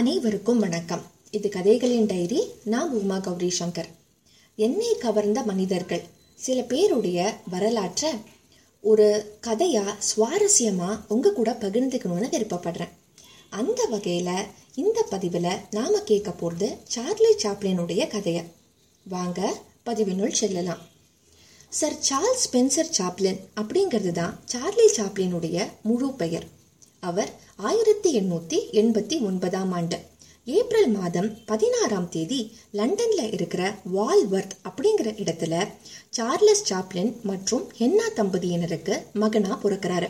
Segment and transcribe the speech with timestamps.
[0.00, 1.02] அனைவருக்கும் வணக்கம்.
[1.30, 2.50] இது கதைகளின் டைரி.
[2.64, 3.88] நான் உமா கௌரி சங்கர்.
[4.56, 6.02] என்னை கவர்ந்த மனிதர்கள்.
[6.34, 8.10] சில பேருடைய வரலாற்றை
[8.80, 12.88] ஒரு கதையாக சுவாரஸ்யமாக உங்க கூட பகிர்ந்துக்கணும்னு விருப்பப்படுறேன்.
[13.50, 18.44] அந்த வகையில் இந்த பதிவில் நாம் கேட்க போகிறது சார்லி சாப்ளினுடைய கதையை.
[19.04, 20.78] வாங்க பதிவினுள் செல்லலாம்.
[21.68, 26.58] சர் சார்ல்ஸ் ஸ்பென்சர் சாப்ளின் அப்படிங்கிறது தான் சார்லி சாப்ளினுடைய முழு பெயர்.
[27.00, 29.98] அவர் ஆயிரத்தி எண்ணூத்தி எண்பத்தி ஒன்பதாம் ஆண்டு.
[30.44, 35.68] ஏப்ரல் மாதம் பதினாறாம் தேதி லண்டன்ல இருக்கிற வால்வர்த் அப்படிங்கிற இடத்துல
[36.10, 40.08] சார்லஸ் சாப்ளின் மற்றும் ஹென்னா தம்பதியினருக்கு மகனா பிறக்கிறாரு.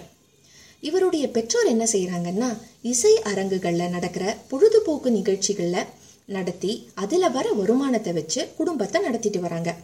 [0.81, 5.85] இவருடைய பெற்றோர் என்ன செய்யறாங்கன்னா இசை அரங்குகள்ல நடக்கிற பொழுதுபோக்கு நிகழ்ச்சிகள்ல
[6.27, 9.77] நடத்தி அதுல வர வருமானத்தை வச்சு குடும்பத்தை நடத்திட்டு வராங்க.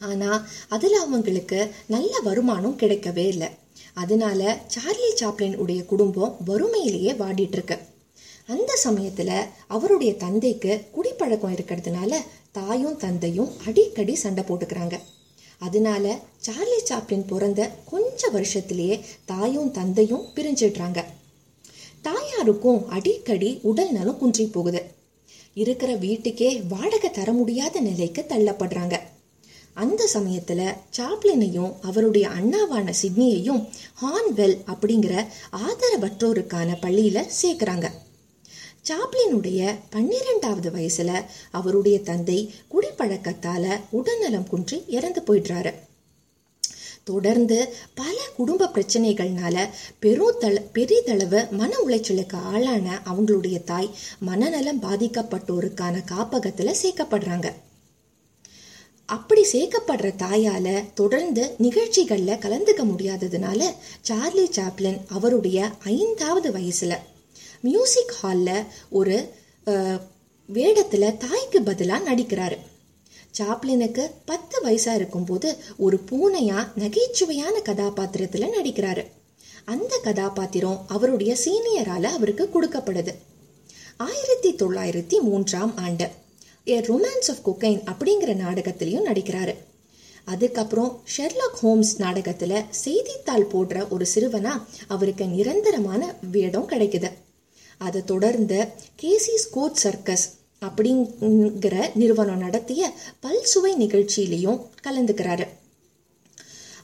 [0.00, 3.48] ஆனா அதுல அவங்களுக்கு நல்ல வருமானம் கிடைக்கவே இல்லை.
[3.94, 7.78] அதனால சார்லி சாப்ளின் உடைய குடும்பம் வறுமையிலேயே வாடிட்டு இருக்கு
[8.46, 9.30] அந்த சமயத்துல
[9.66, 12.14] அவருடைய தந்தைக்கு குடிப்பழக்கம் இருக்கிறதுனால
[12.52, 14.98] தாயும் தந்தையும் அடிக்கடி சண்டை போட்டுக்கிறாங்க.
[15.58, 21.04] அதனால சார்லி சாப்ளின் பிறந்த கொஞ்ச வருஷத்திலேயே தாயும் தந்தையும் பிரிஞ்சிடுறாங்க.
[22.04, 24.82] தாயாருக்கும் அடிக்கடி உடல் நலம் குன்றி போகுது.
[25.54, 29.00] இருக்கிற வீட்டுக்கே வாடகை தர முடியாத நிலைக்கு தள்ளப்படுறாங்க.
[29.74, 33.68] அந்த சமயத்துல சாப்ளினையும் அவருடைய அண்ணாவான சிட்னியையும்
[34.02, 37.88] ஹான்வெல் அப்படிங்கிற ஆதரவற்றோருக்கான பள்ளியில சேர்க்கிறாங்க.
[38.88, 45.74] சாப்ளினுடைய பன்னிரெண்டாவது வயசுல அவருடைய தந்தை குடிப்பழக்கத்தால உடல்நலம் குன்றி இறந்து போயிடுறாரு.
[47.04, 49.68] தொடர்ந்து பல குடும்ப பிரச்சனைகள்னால
[50.02, 57.52] பெருதள பெரிதளவு மன உளைச்சலுக்கு ஆளான அவங்களுடைய தாய் மனநலம் பாதிக்கப்பட்டோருக்கான காப்பகத்துல சேர்க்கப்படுறாங்க.
[59.06, 66.96] அப்படி சேர்க்கப்படுற தாயால தொடர்ந்து நிகழ்ச்சிகள்ல கலந்துக்க முடியாததுனால சார்லி சாப்ளின் அவருடைய ஐந்தாவது வயசுல
[67.60, 69.32] மியூசிக் ஹாலில் ஒரு
[70.52, 72.56] வேடத்துல தாய்க்கு பதிலாக நடிக்கிறாரு.
[73.38, 79.06] சாப்ளினுக்கு பத்து வயசா இருக்கும்போது ஒரு பூனையா நகைச்சுவையான கதாபாத்திரத்துல நடிக்கிறாரு.
[79.64, 83.14] அந்த கதாபாத்திரம் அவருடைய சீனியரால அவருக்கு கொடுக்கப்படுது.
[83.96, 86.08] ஆயிரத்தி தொள்ளாயிரத்தி மூன்றாம் ஆண்டு
[86.68, 89.54] ஏ ரொமான்ஸ் ஆஃப் கொக்கைன் அப்படிங்கிற நாடகத்திலையும் நடிக்கிறாரு.
[90.24, 97.10] அதுக்கப்புறம் ஷெர்லாக் ஹோம்ஸ் நாடகத்தில் செய்தித்தாள் போடுற ஒரு சிறுவனா அவருக்கு நிரந்தரமான வேடம் கிடைக்குது.
[97.78, 98.68] அதை தொடர்ந்து
[99.02, 102.92] கேசி ஸ்கோட் சர்க்கஸ் அப்படிங்கிற நிறுவனம் நடத்திய
[103.22, 105.48] பல்சுவை நிகழ்ச்சியிலையும் கலந்துக்கிறாரு.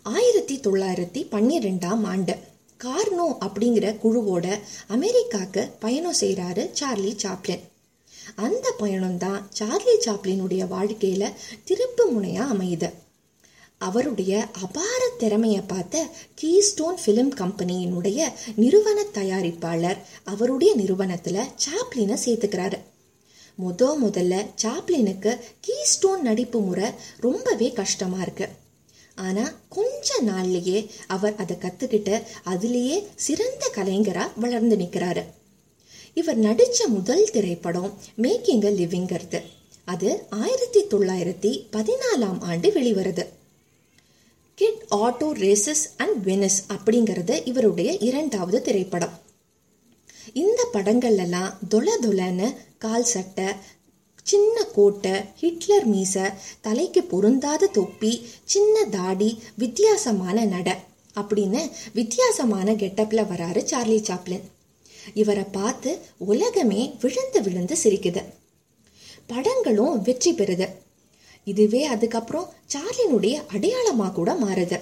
[0.02, 2.36] ஆயிரத்தி தொள்ளாயிரத்தி பன்னிரெண்டாம் ஆண்டு
[2.84, 4.58] கார்னோ அப்படிங்கிற குழுவோட
[4.88, 7.68] அமெரிக்காக்கு பயணம் செய்கிறாரு சார்லி சாப்ளின்.
[8.36, 11.32] அந்த பயணம்தான் சார்லி சாப்ளினுடைய வாழ்க்கையில
[11.66, 12.92] திருப்பு முனையா அமையுது.
[13.78, 16.06] அவருடைய அபார திறமையை பார்த்த
[16.42, 22.78] கீஸ்டோன் ஃபிலிம் கம்பெனியினுடைய நிறுவன தயாரிப்பாளர் அவருடைய நிறுவனத்தில் சாப்ளினை சேர்த்துக்கிறாரு.
[23.62, 28.48] முத முதல்ல சாப்ளினுக்கு கீஸ்டோன் நடிப்பு முறை ரொம்பவே கஷ்டமா இருக்கு.
[29.14, 35.24] ஆனா கொஞ்ச நாள்லயே அவர் அதை கற்றுக்கிட்டு அதுலேயே சிறந்த கலைஞராக வளர்ந்து நிற்கிறாரு
[36.14, 39.40] இவர் நடித்த முதல் திரைப்படம் மேக்கிங் அ லிவிங்கிறது
[39.84, 43.26] அது ஆயிரத்தி தொள்ளாயிரத்தி பதினாலாம் ஆண்டு வெளிவருது.
[44.54, 49.18] Kid auto races and Venice அப்படிங்கிறது இவருடைய இரண்டாவது திரைப்படம்.
[50.32, 53.44] இந்த படங்கள்லாம் தொல தொலன்னு கால் சட்டை
[54.22, 60.78] சின்ன கோட்டை ஹிட்லர் மீச தலைக்கு பொருந்தாத தொப்பி சின்ன தாடி வித்தியாசமான நட
[61.14, 64.46] அப்படின்னு வித்தியாசமான கெட்டப்பில் வராரு சார்லி சாப்ளின்.
[65.14, 68.24] இவரை பார்த்து உலகமே விழுந்து விழுந்து சிரிக்குது.
[69.26, 70.68] படங்களும் வெற்றி பெறுது.
[71.44, 74.80] இதுவே அதுக்கப்புறம் சார்லினுடைய அடையாளமாக கூட மாறுது.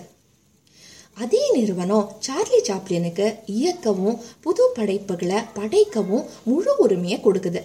[1.14, 7.62] அதே நிறுவனம் சார்லி சாப்ளினுக்கு இயக்கவும் புது படைப்புகளை படைக்கவும் முழு உரிமையை கொடுக்குது.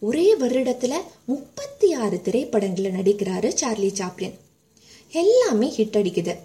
[0.00, 4.34] ஒரே வருடத்தில் முப்பத்தி ஆறு திரைப்படங்களில் நடிக்கிறாரு சார்லி சாப்ளின்.
[5.10, 6.36] எல்லாமே ஹிட் அடிக்குது.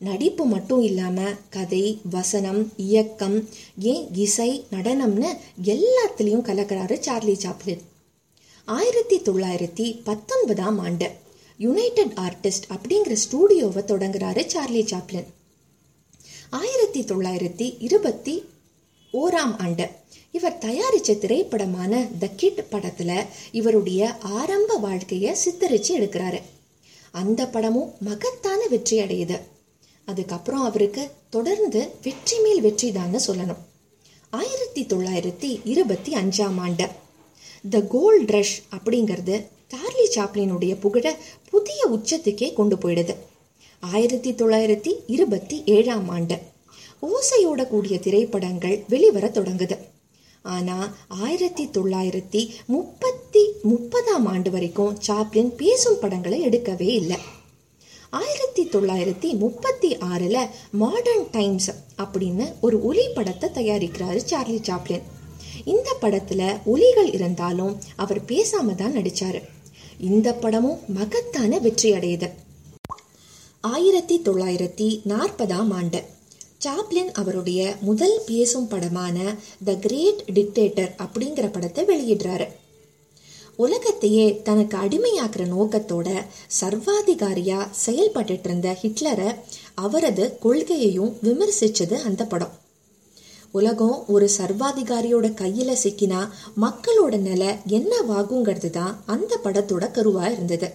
[0.00, 3.48] நடிப்பு மட்டும் இல்லாமல் கதை வசனம் இயக்கம்
[3.78, 5.30] ஏன் இசை நடனம்னு
[5.64, 7.80] எல்லாத்துலேயும் கலக்கிறாரு சார்லி சாப்ளின்.
[8.64, 11.10] ஆயிரத்தி தொள்ளாயிரத்தி பத்தொன்பதாம் ஆண்டு
[11.58, 15.26] யுனைடெட் ஆர்டிஸ்ட் அப்படிங்கிற ஸ்டூடியோவை தொடங்குறாரு சார்லி சாப்ளின்.
[16.50, 18.36] ஆயிரத்தி தொள்ளாயிரத்தி இருபத்தி
[19.12, 19.88] ஓராம் ஆண்டு
[20.32, 26.42] இவர் தயாரித்த திரைப்படமான த கிட் படத்தில் இவருடைய ஆரம்ப வாழ்க்கையை சித்தரித்து எடுக்கிறாரு.
[27.10, 29.36] அந்த படமும் மகத்தான வெற்றி அடையுது
[30.06, 33.62] அதுக்கப்புறம் அவருக்கு தொடர்ந்து வெற்றி மேல் வெற்றி தான் சொல்லணும்.
[34.30, 36.86] ஆயிரத்தி தொள்ளாயிரத்தி இருபத்தி அஞ்சாம் ஆண்டு.
[37.70, 39.36] த கோல்ட் ரஷ் அப்படிங்கிறது
[39.68, 41.18] சார்லி சாப்ளினுடைய புகழ
[41.50, 43.14] புதிய உச்சத்துக்கே கொண்டு போயிடுது.
[43.80, 46.38] ஆயிரத்தி தொள்ளாயிரத்தி இருபத்தி ஏழாம் ஆண்டு.
[47.02, 49.78] ஓசையோட கூடிய திரைப்படங்கள் வெளிவர தொடங்குது.
[50.42, 57.18] ஆனால் ஆயிரத்தி தொள்ளாயிரத்தி முப்பத்தி முப்பதாம் ஆண்டு வரைக்கும் சாப்ளின் பேசும் படங்களை எடுக்கவே இல்லை.
[58.10, 61.70] ஆயிரத்தி தொள்ளாயிரத்தி முப்பத்தி ஆறில் மாடர்ன் டைம்ஸ்
[62.02, 65.02] அப்படின்னு ஒரு ஒலி படத்தை தயாரிக்கிறாரு சார்லி சாப்ளின்.
[65.64, 69.42] இந்த படத்தில் ஒலிகள் இருந்தாலும் அவர் பேசாம தான் நடிச்சார்.
[69.98, 72.30] இந்த படமும் மகத்தான வெற்றி அடையுது
[73.60, 76.02] ஆயிரத்தி தொள்ளாயிரத்தி நாற்பதாம் ஆண்டு
[76.64, 82.46] சாப்ளின் அவருடைய முதல் பேசும் படமான த கிரேட் டிக்டேட்டர் அப்படிங்கிற படத்தை வெளியிடுறாரு.
[83.56, 86.24] உலகத்தையே தனக்கு அடிமையாக்குற நோக்கத்தோட
[86.60, 89.34] சர்வாதிகாரியா செயல்பட்டு இருந்த ஹிட்லரை
[89.74, 92.58] அவரது கொள்கையையும் விமர்சிச்சது அந்த படம்.
[93.50, 96.28] உலகம் ஒரு சர்வாதிகாரியோட கையில சிக்கினா
[96.60, 100.70] மக்களோட நிலை என்னவாகுங்கிறது தான் அந்த படத்தோட கருவா இருந்தது.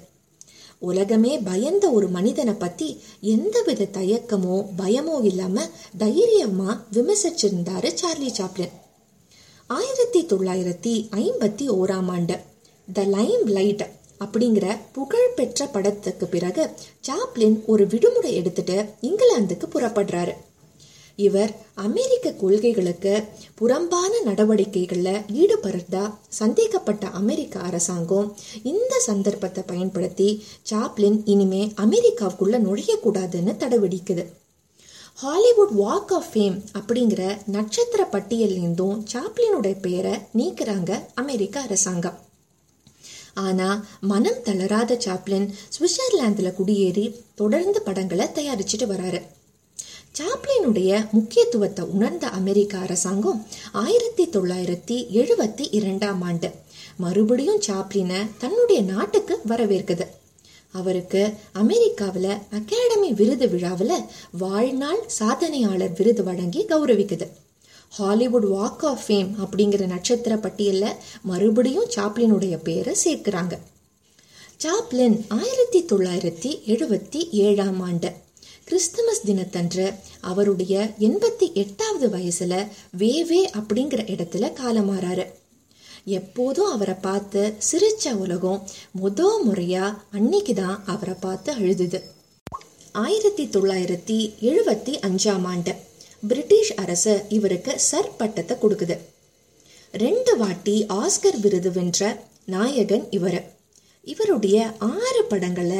[0.79, 5.67] உலகமே பயந்த ஒரு மனிதனை பத்தி எந்தவித தயக்கமோ பயமோ இல்லாம
[5.97, 8.71] தைரியமா விமர்சிச்சிருந்தாரு சார்லி சாப்ளின்.
[9.67, 12.49] ஆயிரத்தி தொள்ளாயிரத்தி ஐம்பத்தி ஓராம் ஆண்டு.
[12.93, 13.83] த லைம் லைட்
[14.19, 16.69] அப்படிங்கிற புகழ்பெற்ற படத்துக்கு பிறகு
[17.07, 20.33] சாப்ளின் ஒரு விடுமுறை எடுத்துட்டு இங்கிலாந்துக்கு புறப்படுறாரு.
[21.15, 23.23] இவர் அமெரிக்க கொள்கைகளுக்கு
[23.55, 34.25] புறம்பான நடவடிக்கைகளில் ஈடுபடுறதா சந்தேகப்பட்ட அமெரிக்க அரசாங்கம் இந்த சந்தர்ப்பத்தை பயன்படுத்தி சாப்ளின் இனிமே அமெரிக்காவுக்குள்ள நுழையக்கூடாதுன்னு தடைவிடிக்குது.
[35.13, 42.19] ஹாலிவுட் வாக் ஆஃப் ஃபேம் அப்படிங்கிற நட்சத்திர பட்டியலேருந்தும் சாப்ளினுடைய பெயரை நீக்கிறாங்க அமெரிக்க அரசாங்கம்.
[43.33, 49.21] ஆனால் மனம் தளராத சாப்ளின் சுவிட்சர்லாந்தில் குடியேறி தொடர்ந்து படங்களை தயாரிச்சுட்டு வராரு.
[50.19, 56.51] சாப்ளினுடைய முக்கியத்துவத்தை உணர்ந்த அமெரிக்க அரசாங்கம் ஆயிரத்தி தொள்ளாயிரத்தி எழுபத்தி இரண்டாம் ஆண்டு
[56.97, 60.07] மறுபடியும் சாப்ளினை தன்னுடைய நாட்டுக்கு வரவேற்குது.
[60.71, 67.27] அவருக்கு அமெரிக்காவில் அகாடமி விருது விழாவில் வாழ்நாள் சாதனையாளர் விருது வழங்கி கௌரவிக்குது.
[67.97, 73.57] ஹாலிவுட் வாக் ஆஃப் ஃபேம் அப்படிங்கிற நட்சத்திர பட்டியலில் மறுபடியும் சாப்ளினுடைய பேரை சேர்க்கிறாங்க.
[74.63, 78.13] சாப்ளின் ஆயிரத்தி தொள்ளாயிரத்தி எழுபத்தி ஏழாம் ஆண்டு
[78.63, 82.57] கிறிஸ்துமஸ் தினத்தன்று அவருடைய எண்பத்தி எட்டாவது வயசில்
[82.97, 85.25] வேவே அப்படிங்கிற இடத்துல காலமாறாரு.
[86.05, 88.63] எப்போதும் அவரை பார்த்து சிரிச்ச உலகம்
[89.01, 92.01] முத முறையாக அன்னைக்கு தான் அவரை பார்த்து அழுதுது.
[92.91, 95.75] ஆயிரத்தி தொள்ளாயிரத்தி எழுபத்தி அஞ்சாம் ஆண்டு
[96.27, 98.97] பிரிட்டிஷ் அரசு இவருக்கு சர் பட்டத்தை கொடுக்குது.
[99.91, 103.53] ரெண்டு வாட்டி ஆஸ்கர் விருது வென்ற நாயகன் இவர்.
[104.03, 105.77] இவருடைய ஆறு படங்களை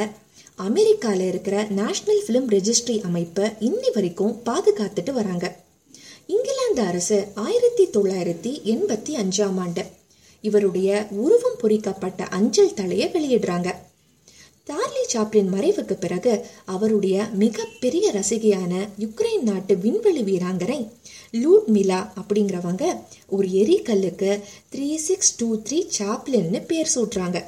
[0.55, 5.59] அமெரிக்காவில் இருக்கிற நேஷனல் ஃபிலிம் ரெஜிஸ்ட்ரி அமைப்பை இன்னி வரைக்கும் பாதுகாத்துட்டு வராங்க.
[6.27, 9.85] இங்கிலாந்து அரசு ஆயிரத்தி தொள்ளாயிரத்தி எண்பத்தி அஞ்சாம் ஆண்டு
[10.41, 13.75] இவருடைய உருவம் பொறிக்கப்பட்ட அஞ்சல் தலையை வெளியிடுறாங்க.
[14.67, 16.33] சார்லி சாப்ளின் மறைவுக்கு பிறகு
[16.65, 20.77] அவருடைய மிகப்பெரிய ரசிகையான யுக்ரைன் நாட்டு விண்வெளி வீராங்கனை
[21.33, 22.83] லூட் மிலா அப்படிங்கிறவங்க
[23.27, 24.29] ஒரு எரிகல்லுக்கு
[24.75, 27.39] த்ரீ சிக்ஸ் டூ த்ரீ சாப்ளின்னு பேர் சூட்டுறாங்க.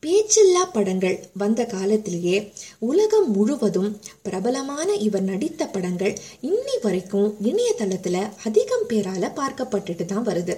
[0.00, 2.36] பேச்சில்லா படங்கள் வந்த காலத்திலேயே
[2.78, 3.90] உலகம் முழுவதும்
[4.22, 10.56] பிரபலமான இவர் நடித்த படங்கள் இன்னி வரைக்கும் இணையதளத்தில் அதிகம் பேரால பார்க்கப்பட்டுட்டு தான் வருது.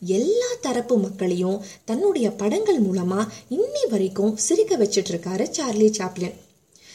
[0.00, 6.36] எல்லா தரப்பு மக்களையும் தன்னுடைய படங்கள் மூலமா இன்னி வரைக்கும் சிரிக்க வச்சிட்டு இருக்காரு சார்லி சாப்ளின்.